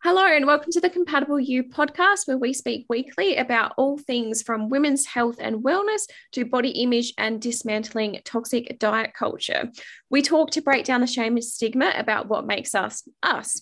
[0.00, 4.42] Hello, and welcome to the Compatible You podcast, where we speak weekly about all things
[4.42, 6.02] from women's health and wellness
[6.32, 9.72] to body image and dismantling toxic diet culture.
[10.08, 13.60] We talk to break down the shame and stigma about what makes us us.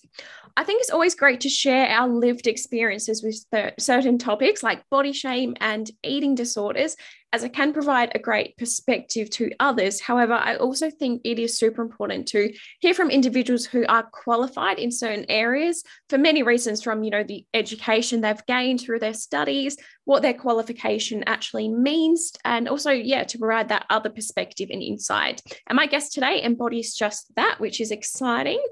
[0.59, 3.43] I think it's always great to share our lived experiences with
[3.79, 6.97] certain topics like body shame and eating disorders,
[7.33, 10.01] as it can provide a great perspective to others.
[10.01, 14.79] However, I also think it is super important to hear from individuals who are qualified
[14.79, 19.15] in certain areas for many reasons from, you know, the education they've gained through their
[19.15, 24.83] studies, what their qualification actually means, and also, yeah, to provide that other perspective and
[24.83, 25.43] insight.
[25.67, 28.63] And my guest today embodies just that, which is exciting.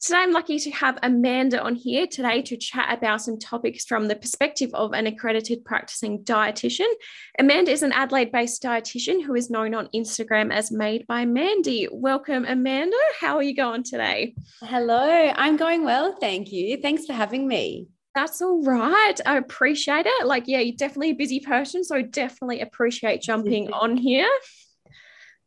[0.00, 4.06] Today, I'm lucky to have Amanda on here today to chat about some topics from
[4.06, 6.92] the perspective of an accredited practicing dietitian.
[7.38, 11.88] Amanda is an Adelaide based dietitian who is known on Instagram as Made by Mandy.
[11.90, 12.98] Welcome, Amanda.
[13.18, 14.34] How are you going today?
[14.60, 16.14] Hello, I'm going well.
[16.20, 16.76] Thank you.
[16.76, 17.86] Thanks for having me.
[18.14, 19.14] That's all right.
[19.24, 20.26] I appreciate it.
[20.26, 21.82] Like, yeah, you're definitely a busy person.
[21.82, 24.28] So definitely appreciate jumping on here.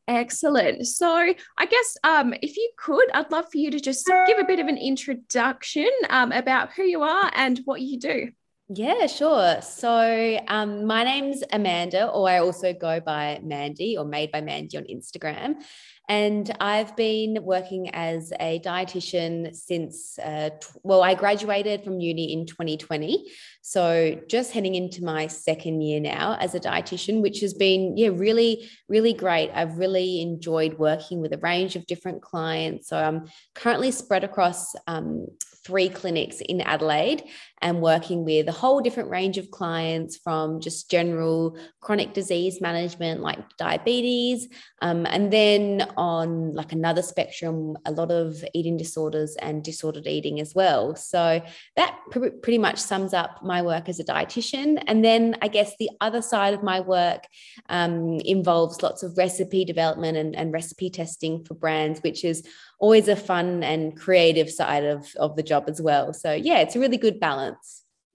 [0.07, 0.87] Excellent.
[0.87, 4.45] So, I guess um, if you could, I'd love for you to just give a
[4.45, 8.31] bit of an introduction um, about who you are and what you do.
[8.69, 9.61] Yeah, sure.
[9.61, 14.75] So, um, my name's Amanda, or I also go by Mandy or Made by Mandy
[14.75, 15.63] on Instagram.
[16.09, 22.33] And I've been working as a dietitian since, uh, t- well, I graduated from uni
[22.33, 23.31] in 2020.
[23.61, 28.09] So just heading into my second year now as a dietitian, which has been, yeah,
[28.11, 29.49] really, really great.
[29.53, 32.89] I've really enjoyed working with a range of different clients.
[32.89, 35.27] So I'm currently spread across um,
[35.67, 37.23] three clinics in Adelaide
[37.61, 43.21] and working with a whole different range of clients from just general chronic disease management
[43.21, 44.47] like diabetes
[44.81, 50.39] um, and then on like another spectrum a lot of eating disorders and disordered eating
[50.39, 51.41] as well so
[51.75, 55.73] that pr- pretty much sums up my work as a dietitian and then i guess
[55.77, 57.25] the other side of my work
[57.69, 62.47] um, involves lots of recipe development and, and recipe testing for brands which is
[62.79, 66.13] always a fun and creative side of, of the job as well.
[66.13, 67.46] So yeah, it's a really good balance.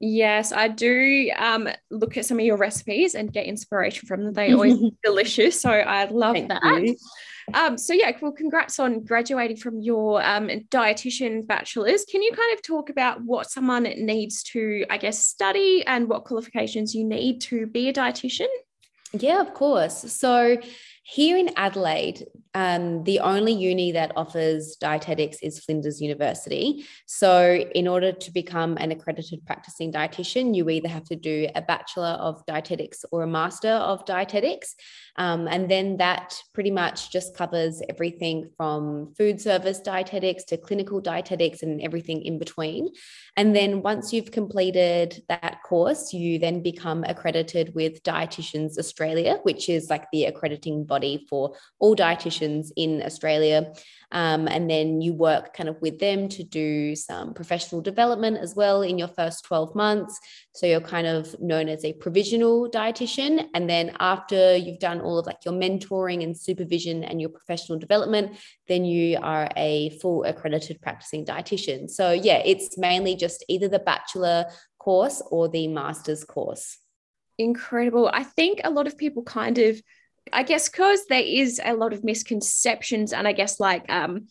[0.05, 4.33] Yes, I do um, look at some of your recipes and get inspiration from them.
[4.33, 5.61] They always delicious.
[5.61, 6.97] So I love Thank that.
[7.55, 12.05] Um, so yeah, well, congrats on graduating from your um, dietitian bachelor's.
[12.05, 16.25] Can you kind of talk about what someone needs to, I guess, study and what
[16.25, 18.49] qualifications you need to be a dietitian?
[19.13, 20.13] Yeah, of course.
[20.13, 20.57] So
[21.13, 22.25] here in Adelaide,
[22.55, 26.87] um, the only uni that offers dietetics is Flinders University.
[27.05, 31.61] So, in order to become an accredited practicing dietitian, you either have to do a
[31.61, 34.75] Bachelor of Dietetics or a Master of Dietetics.
[35.17, 41.03] Um, and then that pretty much just covers everything from food service dietetics to clinical
[41.03, 42.89] dietetics and everything in between.
[43.37, 49.69] And then once you've completed that course, you then become accredited with Dietitians Australia, which
[49.69, 53.73] is like the accrediting body for all dietitians in Australia.
[54.13, 58.55] Um, and then you work kind of with them to do some professional development as
[58.55, 60.21] well in your first 12 months.
[60.55, 63.49] So you're kind of known as a provisional dietitian.
[63.55, 67.79] And then after you've done all of like your mentoring and supervision and your professional
[67.79, 68.37] development,
[68.69, 71.89] then you are a full accredited practicing dietitian.
[71.89, 74.47] So yeah, it's mainly just either the bachelor
[74.79, 76.79] course or the master's course.
[77.39, 78.11] Incredible.
[78.13, 79.81] I think a lot of people kind of
[80.33, 84.29] I guess because there is a lot of misconceptions and I guess like um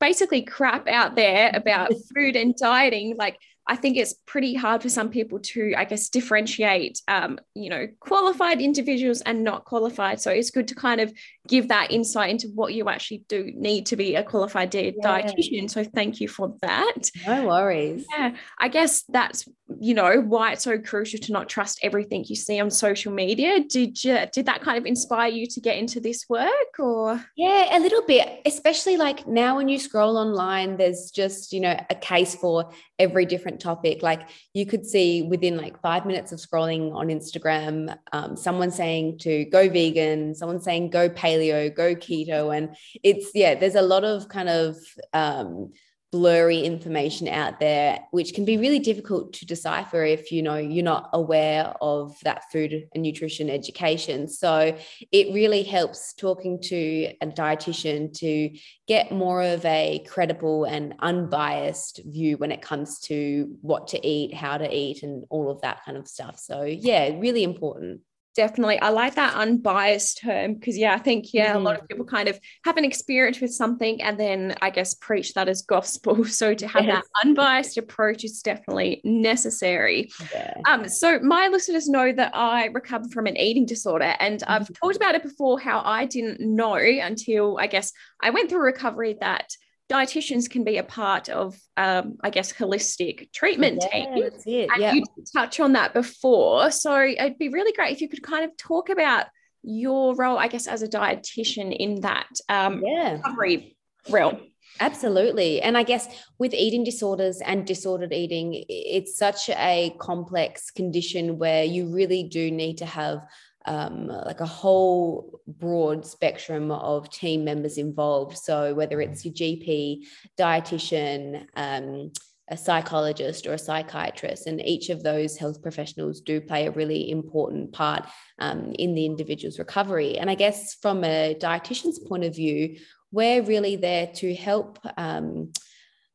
[0.00, 4.90] basically crap out there about food and dieting like I think it's pretty hard for
[4.90, 10.20] some people to, I guess, differentiate, um, you know, qualified individuals and not qualified.
[10.20, 11.12] So it's good to kind of
[11.46, 14.90] give that insight into what you actually do need to be a qualified yeah.
[15.02, 15.70] dietitian.
[15.70, 17.10] So thank you for that.
[17.26, 18.06] No worries.
[18.10, 19.46] Yeah, I guess that's
[19.80, 23.60] you know why it's so crucial to not trust everything you see on social media.
[23.60, 27.24] Did you did that kind of inspire you to get into this work or?
[27.36, 31.78] Yeah, a little bit, especially like now when you scroll online, there's just you know
[31.90, 34.02] a case for every different topic.
[34.02, 39.18] Like you could see within like five minutes of scrolling on Instagram, um, someone saying
[39.20, 42.56] to go vegan, someone saying go paleo, go keto.
[42.56, 44.76] And it's, yeah, there's a lot of kind of,
[45.12, 45.72] um,
[46.14, 50.84] blurry information out there which can be really difficult to decipher if you know you're
[50.84, 54.28] not aware of that food and nutrition education.
[54.28, 54.78] So
[55.10, 58.56] it really helps talking to a dietitian to
[58.86, 64.32] get more of a credible and unbiased view when it comes to what to eat
[64.32, 66.38] how to eat and all of that kind of stuff.
[66.38, 68.02] So yeah really important
[68.34, 68.80] Definitely.
[68.80, 71.58] I like that unbiased term because, yeah, I think, yeah, mm-hmm.
[71.58, 74.92] a lot of people kind of have an experience with something and then I guess
[74.94, 76.24] preach that as gospel.
[76.34, 77.02] So to have yes.
[77.02, 80.10] that unbiased approach is definitely necessary.
[80.32, 80.54] Yeah.
[80.66, 84.52] Um, so my listeners know that I recovered from an eating disorder and mm-hmm.
[84.52, 88.62] I've talked about it before how I didn't know until I guess I went through
[88.62, 89.56] recovery that
[89.90, 94.22] dietitians can be a part of, um, I guess, holistic treatment yeah, team.
[94.22, 94.70] That's it.
[94.72, 94.92] And yeah.
[94.94, 95.04] you
[95.34, 96.70] touch on that before.
[96.70, 99.26] So it'd be really great if you could kind of talk about
[99.62, 103.12] your role, I guess, as a dietitian in that um, yeah.
[103.14, 103.76] recovery
[104.08, 104.40] realm.
[104.80, 105.62] Absolutely.
[105.62, 106.08] And I guess
[106.38, 112.50] with eating disorders and disordered eating, it's such a complex condition where you really do
[112.50, 113.18] need to have
[113.66, 118.36] um, like a whole broad spectrum of team members involved.
[118.36, 120.04] So whether it's your GP,
[120.38, 122.12] dietitian, um,
[122.48, 127.10] a psychologist or a psychiatrist, and each of those health professionals do play a really
[127.10, 128.06] important part
[128.38, 130.18] um, in the individual's recovery.
[130.18, 132.76] And I guess from a dietitian's point of view,
[133.10, 134.78] we're really there to help.
[134.98, 135.52] Um,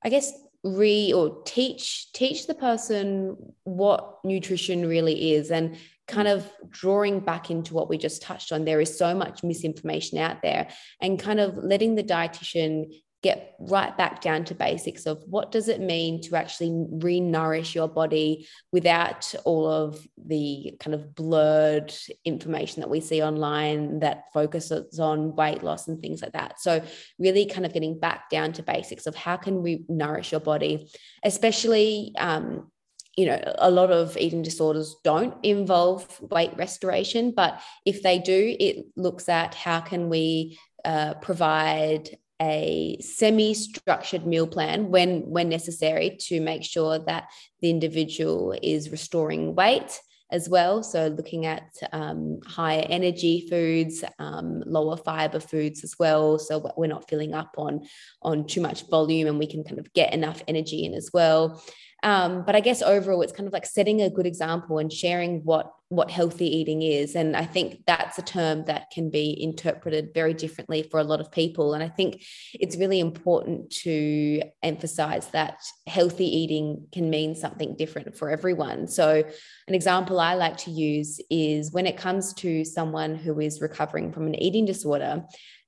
[0.03, 0.31] I guess
[0.63, 5.77] re or teach teach the person what nutrition really is and
[6.09, 10.17] kind of drawing back into what we just touched on there is so much misinformation
[10.17, 10.67] out there
[11.01, 12.91] and kind of letting the dietitian
[13.21, 17.87] get right back down to basics of what does it mean to actually re-nourish your
[17.87, 25.01] body without all of the kind of blurred information that we see online that focuses
[25.01, 26.61] on weight loss and things like that.
[26.61, 26.81] So
[27.17, 30.89] really kind of getting back down to basics of how can we nourish your body
[31.23, 32.71] especially um,
[33.19, 38.55] you know, a lot of eating disorders don't involve weight restoration, but if they do,
[38.57, 46.15] it looks at how can we uh, provide a semi-structured meal plan when when necessary
[46.27, 47.23] to make sure that
[47.59, 49.99] the individual is restoring weight
[50.31, 50.81] as well.
[50.81, 56.39] So looking at um, higher energy foods, um, lower fiber foods as well.
[56.39, 57.73] So we're not filling up on
[58.21, 61.61] on too much volume, and we can kind of get enough energy in as well.
[62.03, 65.43] Um, but I guess overall, it's kind of like setting a good example and sharing
[65.43, 67.15] what what healthy eating is.
[67.15, 71.19] And I think that's a term that can be interpreted very differently for a lot
[71.19, 71.73] of people.
[71.73, 72.23] And I think
[72.53, 75.57] it's really important to emphasize that
[75.87, 78.87] healthy eating can mean something different for everyone.
[78.87, 79.23] So,
[79.67, 84.13] an example I like to use is when it comes to someone who is recovering
[84.13, 85.25] from an eating disorder,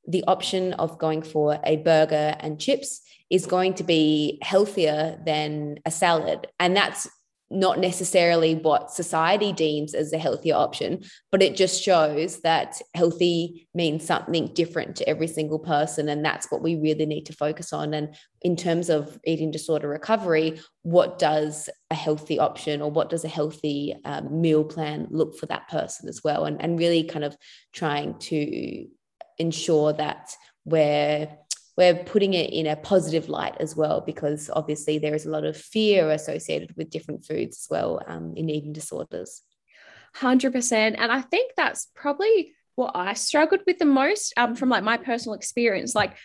[0.07, 5.77] the option of going for a burger and chips is going to be healthier than
[5.85, 6.47] a salad.
[6.59, 7.07] And that's
[7.51, 13.67] not necessarily what society deems as a healthier option, but it just shows that healthy
[13.73, 16.07] means something different to every single person.
[16.07, 17.93] And that's what we really need to focus on.
[17.93, 23.25] And in terms of eating disorder recovery, what does a healthy option or what does
[23.25, 26.45] a healthy um, meal plan look for that person as well?
[26.45, 27.35] And, and really kind of
[27.73, 28.87] trying to
[29.41, 30.35] ensure that
[30.65, 31.27] we're
[31.77, 35.45] we're putting it in a positive light as well because obviously there is a lot
[35.45, 39.41] of fear associated with different foods as well um, in eating disorders.
[40.17, 44.83] 100% and i think that's probably what i struggled with the most um, from like
[44.83, 45.95] my personal experience.
[45.95, 46.17] Like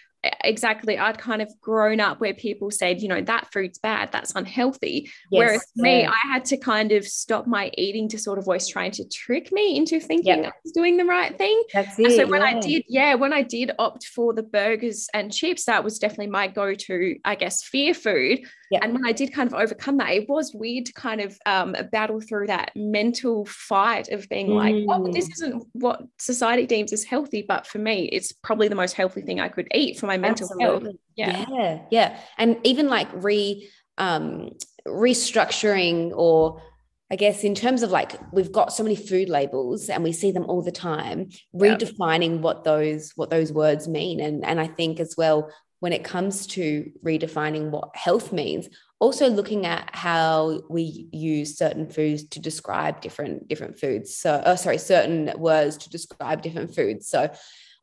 [0.43, 4.35] exactly I'd kind of grown up where people said, you know, that food's bad, that's
[4.35, 5.11] unhealthy.
[5.31, 9.09] Yes, Whereas me, I had to kind of stop my eating disorder voice trying to
[9.09, 10.53] trick me into thinking yep.
[10.53, 11.63] I was doing the right thing.
[11.73, 12.49] That's it, so when yeah.
[12.49, 16.29] I did, yeah, when I did opt for the burgers and chips, that was definitely
[16.29, 18.41] my go-to, I guess, fear food.
[18.71, 18.83] Yep.
[18.83, 21.77] And when I did kind of overcome that, it was weird to kind of um,
[21.93, 24.57] battle through that mental fight of being mm.
[24.57, 28.75] like, oh, this isn't what society deems as healthy, but for me, it's probably the
[28.75, 30.89] most healthy thing I could eat for my mental Absolutely.
[30.89, 30.97] health.
[31.17, 31.45] Yeah.
[31.49, 31.83] yeah.
[31.91, 32.19] Yeah.
[32.39, 33.69] And even like re
[33.99, 34.51] um
[34.87, 36.63] restructuring or
[37.11, 40.33] I guess in terms of like we've got so many food labels and we see
[40.33, 44.21] them all the time, redefining what those what those words mean.
[44.21, 48.69] And and I think as well when it comes to redefining what health means
[48.99, 54.57] also looking at how we use certain foods to describe different different foods so oh,
[54.57, 57.31] sorry certain words to describe different foods so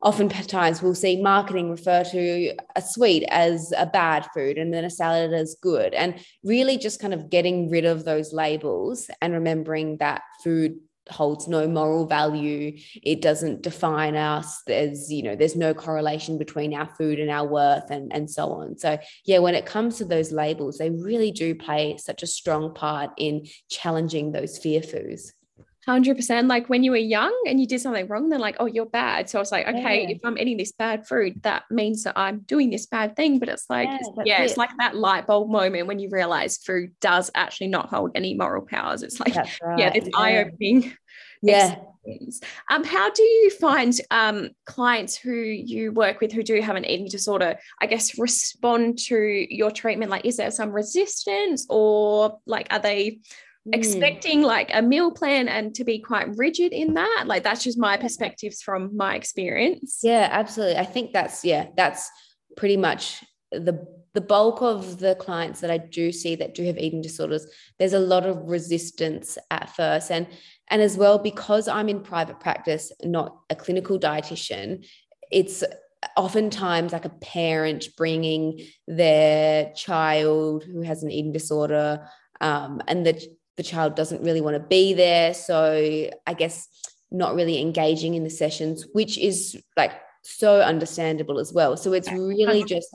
[0.02, 4.90] oftentimes we'll see marketing refer to a sweet as a bad food and then a
[4.90, 9.96] salad as good and really just kind of getting rid of those labels and remembering
[9.98, 10.76] that food
[11.10, 12.78] holds no moral value.
[13.02, 14.62] It doesn't define us.
[14.66, 18.52] There's you know there's no correlation between our food and our worth and and so
[18.52, 18.78] on.
[18.78, 22.74] So yeah when it comes to those labels they really do play such a strong
[22.74, 25.32] part in challenging those fear foods
[25.86, 28.86] 100% like when you were young and you did something wrong they're like oh you're
[28.86, 30.10] bad so i was like okay yeah.
[30.10, 33.48] if i'm eating this bad food that means that i'm doing this bad thing but
[33.48, 34.46] it's like yeah, yeah it.
[34.46, 38.34] it's like that light bulb moment when you realize food does actually not hold any
[38.34, 39.78] moral powers it's like right.
[39.78, 40.18] yeah it's yeah.
[40.18, 40.92] eye-opening
[41.44, 41.76] Yeah.
[42.70, 46.84] Um, how do you find um, clients who you work with who do have an
[46.84, 50.10] eating disorder, I guess, respond to your treatment?
[50.10, 53.20] Like, is there some resistance or like, are they.
[53.72, 57.24] Expecting like a meal plan and to be quite rigid in that?
[57.26, 60.00] Like, that's just my perspectives from my experience.
[60.02, 60.76] Yeah, absolutely.
[60.76, 62.10] I think that's, yeah, that's
[62.56, 66.78] pretty much the the bulk of the clients that I do see that do have
[66.78, 67.46] eating disorders,
[67.80, 70.10] there's a lot of resistance at first.
[70.10, 70.28] And
[70.68, 74.86] and as well, because I'm in private practice, not a clinical dietitian,
[75.30, 75.62] it's
[76.16, 82.08] oftentimes like a parent bringing their child who has an eating disorder
[82.40, 83.20] um, and the,
[83.56, 85.34] the child doesn't really want to be there.
[85.34, 86.68] So I guess
[87.10, 89.92] not really engaging in the sessions, which is like
[90.22, 91.76] so understandable as well.
[91.76, 92.88] So it's really just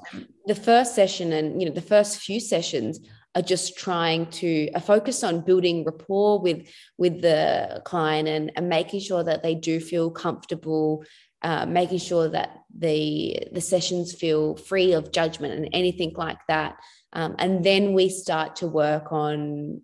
[0.45, 2.99] the first session and you know the first few sessions
[3.35, 8.67] are just trying to uh, focus on building rapport with with the client and, and
[8.67, 11.03] making sure that they do feel comfortable
[11.43, 16.77] uh, making sure that the the sessions feel free of judgment and anything like that
[17.13, 19.81] um, and then we start to work on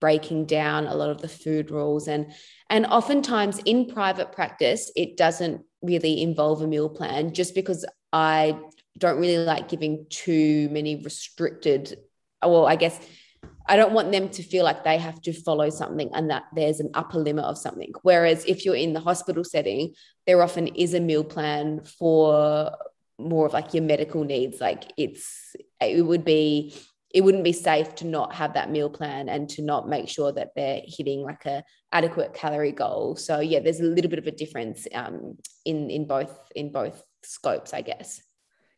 [0.00, 2.32] breaking down a lot of the food rules and
[2.68, 8.58] and oftentimes in private practice it doesn't really involve a meal plan just because i
[8.98, 11.98] don't really like giving too many restricted
[12.44, 12.98] well, I guess
[13.68, 16.80] I don't want them to feel like they have to follow something and that there's
[16.80, 17.92] an upper limit of something.
[18.02, 19.94] Whereas if you're in the hospital setting,
[20.26, 22.76] there often is a meal plan for
[23.18, 24.60] more of like your medical needs.
[24.60, 26.74] Like it's, it would be,
[27.16, 30.32] it wouldn't be safe to not have that meal plan and to not make sure
[30.32, 33.16] that they're hitting like a adequate calorie goal.
[33.16, 37.02] So yeah, there's a little bit of a difference um, in in both in both
[37.22, 38.20] scopes, I guess.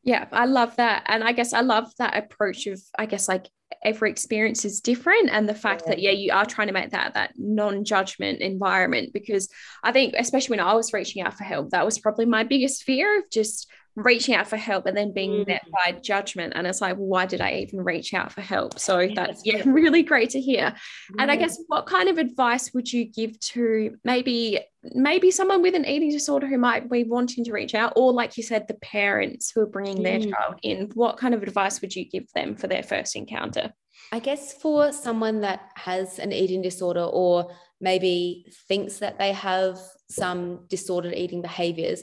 [0.04, 1.02] Yeah, I love that.
[1.06, 3.48] And I guess I love that approach of, I guess, like
[3.82, 5.30] every experience is different.
[5.30, 5.90] And the fact yeah.
[5.90, 9.48] that, yeah, you are trying to make that that non-judgment environment because
[9.82, 12.84] I think, especially when I was reaching out for help, that was probably my biggest
[12.84, 13.68] fear of just
[14.04, 15.46] reaching out for help and then being mm.
[15.46, 16.52] met by judgment.
[16.56, 18.78] And it's like well, why did i even reach out for help?
[18.78, 20.74] So that's yeah really great to hear.
[21.18, 24.60] And i guess what kind of advice would you give to maybe
[24.94, 28.36] maybe someone with an eating disorder who might be wanting to reach out or like
[28.36, 30.04] you said the parents who are bringing mm.
[30.04, 30.90] their child in?
[30.94, 33.72] What kind of advice would you give them for their first encounter?
[34.12, 37.50] I guess for someone that has an eating disorder or
[37.80, 39.78] maybe thinks that they have
[40.10, 42.02] some disordered eating behaviors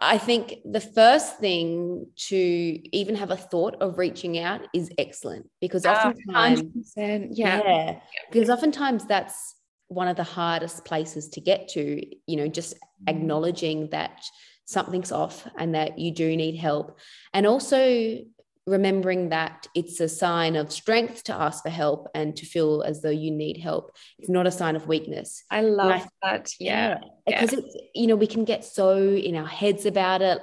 [0.00, 5.48] I think the first thing to even have a thought of reaching out is excellent
[5.60, 7.62] because ah, oftentimes, yeah.
[7.64, 8.00] yeah,
[8.30, 9.54] because oftentimes that's
[9.88, 12.78] one of the hardest places to get to, you know, just mm.
[13.08, 14.22] acknowledging that
[14.66, 16.98] something's off and that you do need help.
[17.32, 18.18] And also
[18.66, 23.00] remembering that it's a sign of strength to ask for help and to feel as
[23.00, 23.96] though you need help.
[24.18, 25.44] It's not a sign of weakness.
[25.50, 26.52] I love I, that.
[26.58, 26.98] Yeah.
[27.26, 27.60] Because yeah.
[27.60, 30.40] it's, you know, we can get so in our heads about it,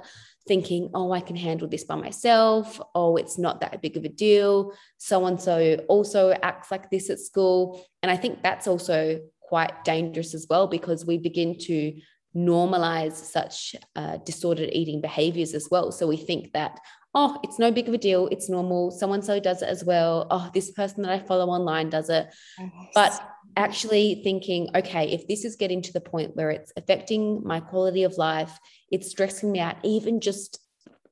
[0.48, 2.80] thinking, oh, I can handle this by myself.
[2.96, 4.74] Oh, it's not that big of a deal.
[4.98, 7.86] So and so also acts like this at school.
[8.02, 11.94] And I think that's also quite dangerous as well because we begin to
[12.36, 15.92] normalize such uh, disordered eating behaviors as well.
[15.92, 16.80] So we think that,
[17.14, 18.28] oh, it's no big of a deal.
[18.28, 18.92] It's normal.
[18.92, 20.28] Someone so does it as well.
[20.32, 22.28] Oh, this person that I follow online does it.
[22.58, 22.72] Yes.
[22.96, 27.60] But actually thinking, okay, if this is getting to the point where it's affecting my
[27.60, 28.58] quality of life,
[28.92, 30.60] it's stressing me out, even just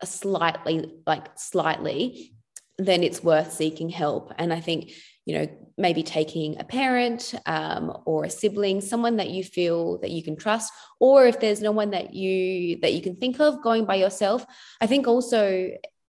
[0.01, 2.34] a slightly, like slightly,
[2.79, 4.34] then it's worth seeking help.
[4.39, 4.91] And I think,
[5.25, 5.48] you know,
[5.81, 10.35] maybe taking a parent um, or a sibling, someone that you feel that you can
[10.35, 13.95] trust, or if there's no one that you that you can think of going by
[13.95, 14.45] yourself.
[14.79, 15.71] I think also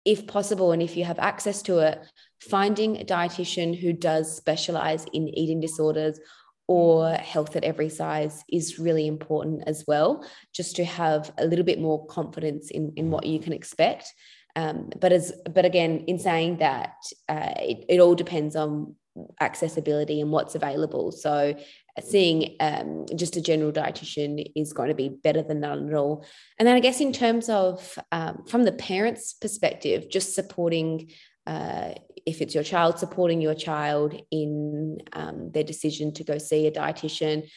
[0.05, 1.99] if possible and if you have access to it,
[2.41, 6.19] finding a dietitian who does specialize in eating disorders
[6.67, 11.65] or health at every size is really important as well, just to have a little
[11.65, 14.13] bit more confidence in, in what you can expect.
[14.55, 16.95] Um, but as but again, in saying that,
[17.27, 18.95] uh, it, it all depends on
[19.43, 21.11] accessibility and what's available.
[21.11, 21.55] So
[22.01, 26.25] seeing um, just a general dietitian is going to be better than none at all.
[26.57, 31.11] And then I guess in terms of um, from the parents' perspective, just supporting.
[31.45, 31.93] Uh,
[32.25, 36.71] if it's your child, supporting your child in um, their decision to go see a
[36.71, 37.49] dietitian.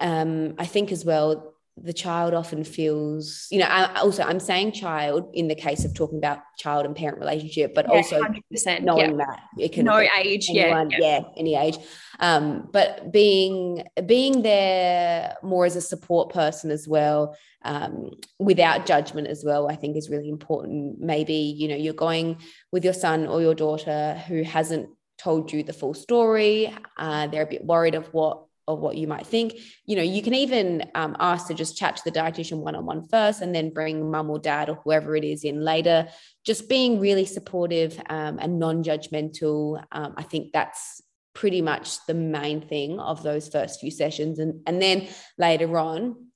[0.00, 4.72] Um, I think as well, the child often feels, you know, I, also I'm saying
[4.72, 8.82] child in the case of talking about child and parent relationship, but yeah, also 100%,
[8.82, 9.26] knowing yeah.
[9.26, 11.78] that it can no age, anyone, yeah, yeah, any age.
[12.20, 19.28] Um, but being being there more as a support person as well, um, without judgment
[19.28, 21.00] as well, I think is really important.
[21.00, 22.36] Maybe you know you're going
[22.70, 26.74] with your son or your daughter who hasn't told you the full story.
[26.98, 29.54] Uh, they're a bit worried of what of what you might think.
[29.86, 32.86] You know, you can even um, ask to just chat to the dietitian one on
[32.86, 36.08] one first and then bring mum or dad or whoever it is in later.
[36.44, 39.82] Just being really supportive um, and non judgmental.
[39.92, 41.02] Um, I think that's
[41.34, 44.38] pretty much the main thing of those first few sessions.
[44.38, 46.28] And, and then later on,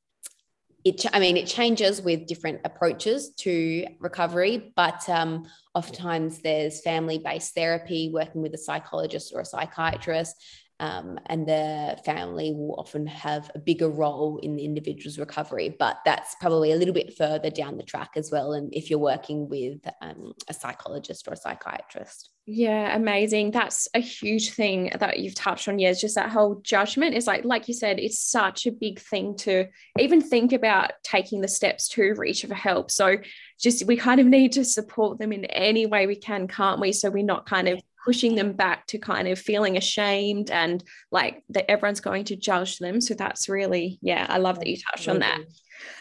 [0.84, 7.18] it, I mean, it changes with different approaches to recovery, but um, oftentimes there's family
[7.18, 10.36] based therapy, working with a psychologist or a psychiatrist,
[10.78, 15.74] um, and the family will often have a bigger role in the individual's recovery.
[15.78, 18.52] But that's probably a little bit further down the track as well.
[18.52, 22.30] And if you're working with um, a psychologist or a psychiatrist.
[22.44, 23.50] Yeah, amazing.
[23.50, 25.78] That's a huge thing that you've touched on.
[25.78, 29.00] Yeah, it's just that whole judgment is like, like you said, it's such a big
[29.00, 29.66] thing to
[29.98, 32.90] even think about taking the steps to reach for help.
[32.90, 33.16] So
[33.58, 36.92] just we kind of need to support them in any way we can, can't we?
[36.92, 41.42] So we're not kind of pushing them back to kind of feeling ashamed and like
[41.48, 43.00] that everyone's going to judge them.
[43.00, 45.40] So that's really, yeah, I love that you touched on that.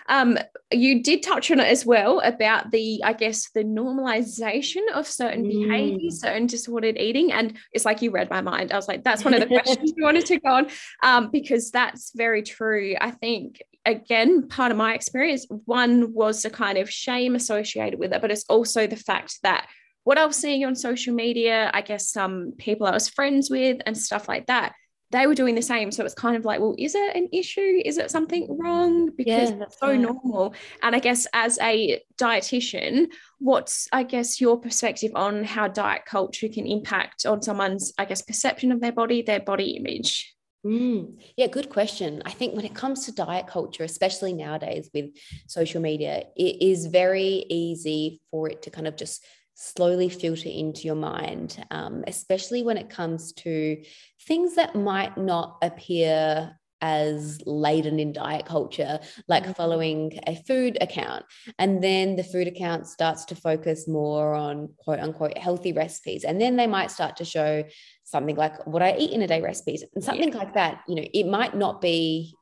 [0.07, 0.37] Um,
[0.71, 5.45] you did touch on it as well about the, I guess, the normalization of certain
[5.45, 5.49] mm.
[5.49, 7.31] behaviors, certain disordered eating.
[7.31, 8.71] And it's like you read my mind.
[8.71, 10.67] I was like, that's one of the questions we wanted to go on
[11.01, 12.95] um, because that's very true.
[13.01, 18.13] I think, again, part of my experience, one was the kind of shame associated with
[18.13, 19.67] it, but it's also the fact that
[20.05, 23.81] what I was seeing on social media, I guess some people I was friends with
[23.85, 24.73] and stuff like that,
[25.11, 25.91] they were doing the same.
[25.91, 27.81] So it's kind of like, well, is it an issue?
[27.83, 29.09] Is it something wrong?
[29.15, 29.99] Because yeah, it's so right.
[29.99, 30.53] normal.
[30.83, 33.07] And I guess as a dietitian,
[33.39, 38.21] what's I guess your perspective on how diet culture can impact on someone's, I guess,
[38.21, 40.35] perception of their body, their body image?
[40.63, 42.21] Mm, yeah, good question.
[42.25, 45.11] I think when it comes to diet culture, especially nowadays with
[45.47, 49.23] social media, it is very easy for it to kind of just
[49.55, 53.81] slowly filter into your mind, um, especially when it comes to
[54.27, 59.53] things that might not appear as laden in diet culture, like mm-hmm.
[59.53, 61.25] following a food account.
[61.57, 66.25] And then the food account starts to focus more on quote unquote healthy recipes.
[66.25, 67.63] And then they might start to show
[68.03, 70.37] something like what I eat in a day recipes and something yeah.
[70.37, 70.81] like that.
[70.87, 72.35] You know, it might not be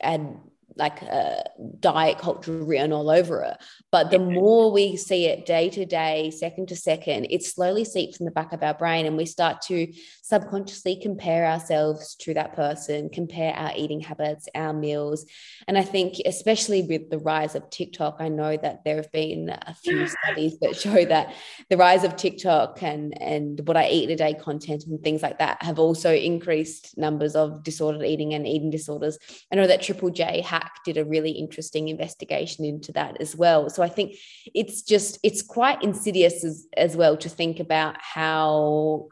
[0.00, 0.38] and
[0.76, 1.42] like a
[1.80, 3.56] diet culture written all over it.
[3.90, 8.18] But the more we see it day to day, second to second, it slowly seeps
[8.18, 9.92] in the back of our brain and we start to
[10.28, 15.24] subconsciously compare ourselves to that person, compare our eating habits, our meals.
[15.68, 19.50] And I think, especially with the rise of TikTok, I know that there have been
[19.50, 21.32] a few studies that show that
[21.70, 25.38] the rise of TikTok and, and what I eat a day content and things like
[25.38, 29.18] that have also increased numbers of disordered eating and eating disorders.
[29.52, 33.70] I know that Triple J Hack did a really interesting investigation into that as well.
[33.70, 34.16] So I think
[34.54, 39.06] it's just it's quite insidious as, as well to think about how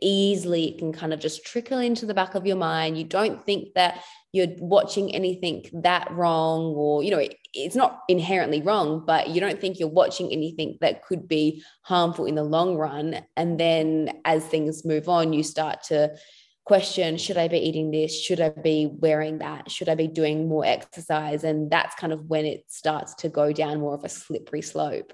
[0.00, 2.98] easily it can kind of just trickle into the back of your mind.
[2.98, 8.00] You don't think that you're watching anything that wrong, or you know, it, it's not
[8.08, 12.44] inherently wrong, but you don't think you're watching anything that could be harmful in the
[12.44, 13.20] long run.
[13.36, 16.16] And then as things move on, you start to
[16.64, 18.16] question should I be eating this?
[18.16, 19.70] Should I be wearing that?
[19.70, 21.42] Should I be doing more exercise?
[21.42, 25.12] And that's kind of when it starts to go down more of a slippery slope.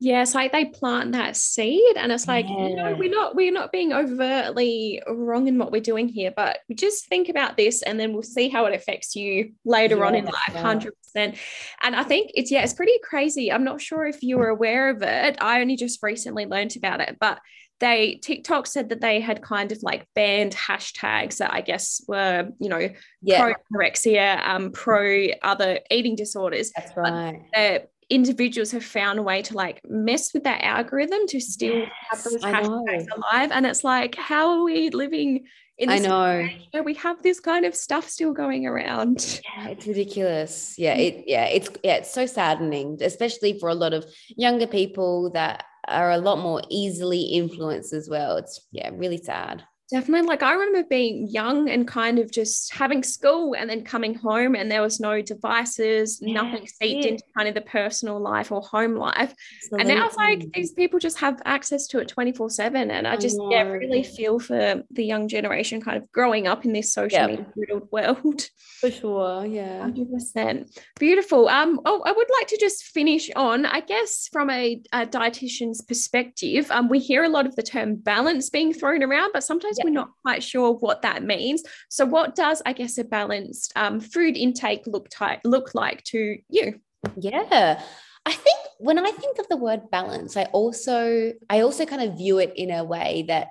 [0.00, 2.68] Yeah, it's like they plant that seed, and it's like, yeah.
[2.68, 7.08] no, we're not we're not being overtly wrong in what we're doing here, but just
[7.08, 10.24] think about this, and then we'll see how it affects you later yeah, on in
[10.24, 11.36] life, hundred percent.
[11.82, 13.50] And I think it's yeah, it's pretty crazy.
[13.50, 15.36] I'm not sure if you were aware of it.
[15.40, 17.40] I only just recently learned about it, but
[17.80, 22.50] they TikTok said that they had kind of like banned hashtags that I guess were,
[22.60, 22.88] you know,
[23.22, 23.42] yeah.
[23.42, 26.70] pro anorexia, um, pro other eating disorders.
[26.76, 27.88] That's right.
[28.10, 32.24] Individuals have found a way to like mess with that algorithm to still yes, have
[32.24, 33.50] those hashtags alive.
[33.52, 35.44] And it's like, how are we living
[35.76, 39.40] in I know where we have this kind of stuff still going around?
[39.44, 40.74] Yeah, it's ridiculous.
[40.78, 45.30] Yeah, it yeah, it's yeah, it's so saddening, especially for a lot of younger people
[45.32, 48.36] that are a lot more easily influenced as well.
[48.36, 49.64] It's yeah, really sad.
[49.90, 50.28] Definitely.
[50.28, 54.54] Like I remember being young and kind of just having school and then coming home
[54.54, 57.12] and there was no devices, yeah, nothing seeped yeah.
[57.12, 59.34] into kind of the personal life or home life.
[59.62, 59.80] Absolutely.
[59.80, 62.90] And now it's like these people just have access to it 24 7.
[62.90, 66.66] And I just I yeah, really feel for the young generation kind of growing up
[66.66, 67.30] in this social yep.
[67.30, 68.48] media riddled world.
[68.80, 69.44] For sure.
[69.44, 69.88] Yeah.
[69.88, 70.80] 100%.
[71.00, 71.48] Beautiful.
[71.48, 75.82] Um, oh, I would like to just finish on, I guess, from a, a dietitian's
[75.82, 76.70] perspective.
[76.70, 79.90] Um, we hear a lot of the term balance being thrown around, but sometimes we're
[79.90, 81.62] not quite sure what that means.
[81.88, 86.38] So, what does, I guess, a balanced um, food intake look, ty- look like to
[86.48, 86.80] you?
[87.16, 87.82] Yeah.
[88.26, 92.18] I think when I think of the word balance, I also I also kind of
[92.18, 93.48] view it in a way that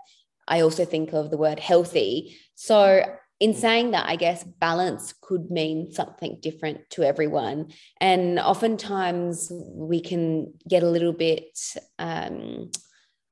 [0.47, 2.37] I also think of the word healthy.
[2.55, 3.03] So
[3.39, 7.71] in saying that, I guess balance could mean something different to everyone.
[8.01, 11.59] And oftentimes we can get a little bit,
[11.99, 12.71] um,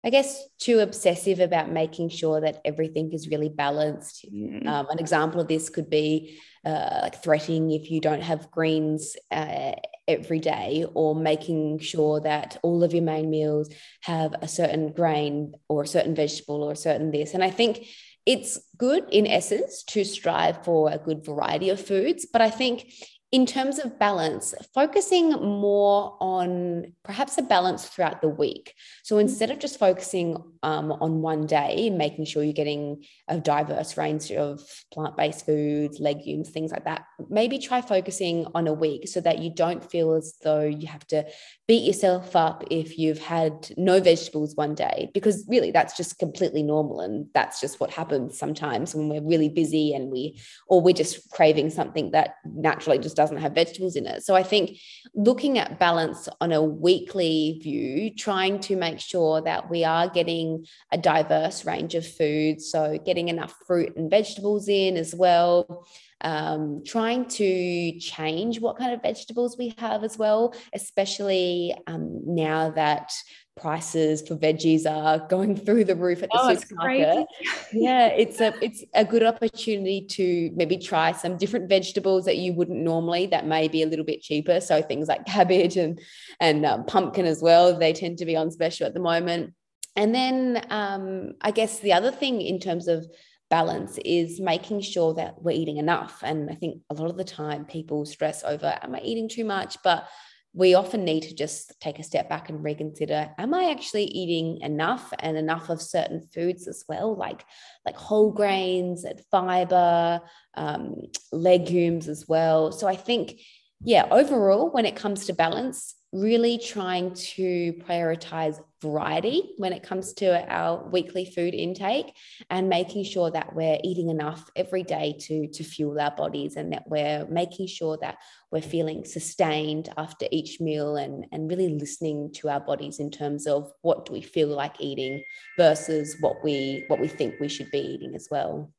[0.05, 4.23] I guess, too obsessive about making sure that everything is really balanced.
[4.31, 4.67] Mm.
[4.67, 9.15] Um, an example of this could be uh, like threatening if you don't have greens
[9.31, 9.71] uh,
[10.07, 13.69] every day, or making sure that all of your main meals
[14.01, 17.33] have a certain grain or a certain vegetable or a certain this.
[17.33, 17.87] And I think
[18.27, 22.91] it's good in essence to strive for a good variety of foods, but I think
[23.35, 28.73] in terms of balance, focusing more on perhaps a balance throughout the week.
[29.03, 33.97] So instead of just focusing um, on one day, making sure you're getting a diverse
[33.97, 34.61] range of
[34.93, 39.39] plant based foods, legumes, things like that, maybe try focusing on a week so that
[39.39, 41.25] you don't feel as though you have to
[41.67, 46.63] beat yourself up if you've had no vegetables one day, because really that's just completely
[46.63, 47.01] normal.
[47.01, 51.29] And that's just what happens sometimes when we're really busy and we, or we're just
[51.31, 54.23] craving something that naturally just doesn't have vegetables in it.
[54.23, 54.77] So I think
[55.13, 60.65] looking at balance on a weekly view, trying to make sure that we are getting
[60.91, 62.69] a diverse range of foods.
[62.69, 65.87] So getting enough fruit and vegetables in as well.
[66.21, 72.71] Um, trying to change what kind of vegetables we have as well, especially um, now
[72.71, 73.11] that
[73.55, 77.25] prices for veggies are going through the roof at the oh, supermarket.
[77.73, 82.53] yeah, it's a it's a good opportunity to maybe try some different vegetables that you
[82.53, 84.59] wouldn't normally that may be a little bit cheaper.
[84.59, 85.99] So things like cabbage and
[86.39, 87.77] and um, pumpkin as well.
[87.77, 89.53] They tend to be on special at the moment.
[89.95, 93.05] And then um, I guess the other thing in terms of
[93.49, 96.21] balance is making sure that we're eating enough.
[96.23, 99.45] And I think a lot of the time people stress over, am I eating too
[99.45, 99.77] much?
[99.83, 100.07] But
[100.55, 104.61] we often need to just take a step back and reconsider am i actually eating
[104.61, 107.15] enough and enough of certain foods as well?
[107.15, 107.43] Like
[107.85, 110.21] like whole grains and fiber
[110.55, 110.95] um,
[111.31, 112.71] legumes as well.
[112.71, 113.39] So i think
[113.83, 120.13] yeah overall when it comes to balance really trying to prioritize variety when it comes
[120.13, 122.15] to our weekly food intake
[122.49, 126.71] and making sure that we're eating enough every day to to fuel our bodies and
[126.71, 128.17] that we're making sure that
[128.49, 133.45] we're feeling sustained after each meal and and really listening to our bodies in terms
[133.45, 135.21] of what do we feel like eating
[135.57, 138.71] versus what we what we think we should be eating as well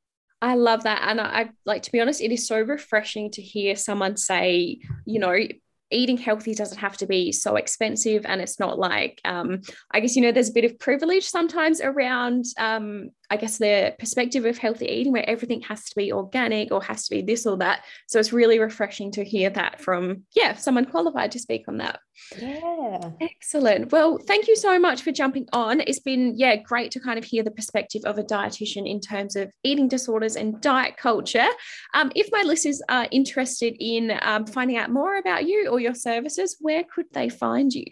[0.42, 1.02] I love that.
[1.08, 4.80] And I, I, like to be honest, it is so refreshing to hear someone say,
[5.06, 5.34] you know,
[5.90, 9.60] eating healthy doesn't have to be so expensive and it's not like um,
[9.92, 13.94] i guess you know there's a bit of privilege sometimes around um, I guess the
[13.98, 17.46] perspective of healthy eating where everything has to be organic or has to be this
[17.46, 17.84] or that.
[18.06, 22.00] So it's really refreshing to hear that from, yeah, someone qualified to speak on that.
[22.38, 23.10] Yeah.
[23.20, 23.92] Excellent.
[23.92, 25.80] Well, thank you so much for jumping on.
[25.80, 29.36] It's been, yeah, great to kind of hear the perspective of a dietitian in terms
[29.36, 31.48] of eating disorders and diet culture.
[31.94, 35.94] Um, if my listeners are interested in um, finding out more about you or your
[35.94, 37.84] services, where could they find you?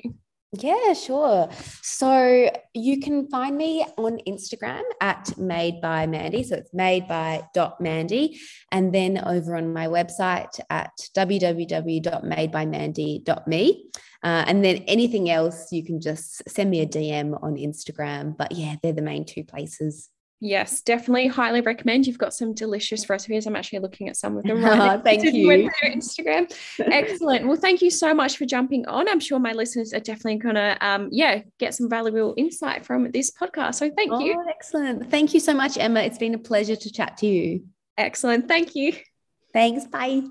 [0.60, 1.48] Yeah, sure.
[1.82, 6.44] So you can find me on Instagram at made by Mandy.
[6.44, 8.38] So it's made by dot Mandy.
[8.70, 13.84] And then over on my website at www.madebymandy.me.
[14.22, 18.36] Uh, and then anything else, you can just send me a DM on Instagram.
[18.36, 20.10] But yeah, they're the main two places.
[20.40, 22.06] Yes, definitely highly recommend.
[22.06, 23.46] You've got some delicious recipes.
[23.46, 25.48] I'm actually looking at some of them right thank you.
[25.84, 26.52] Instagram.
[26.78, 27.46] Excellent.
[27.46, 29.08] Well, thank you so much for jumping on.
[29.08, 33.10] I'm sure my listeners are definitely going to, um, yeah, get some valuable insight from
[33.10, 33.76] this podcast.
[33.76, 34.44] So thank oh, you.
[34.50, 35.10] Excellent.
[35.10, 36.00] Thank you so much, Emma.
[36.00, 37.64] It's been a pleasure to chat to you.
[37.96, 38.48] Excellent.
[38.48, 38.92] Thank you.
[39.52, 39.86] Thanks.
[39.86, 40.24] Bye.